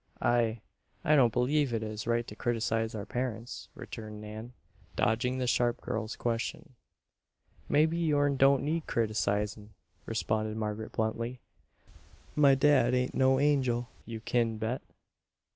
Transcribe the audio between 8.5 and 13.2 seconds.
need criticizin'," responded Margaret, bluntly. "My dad ain't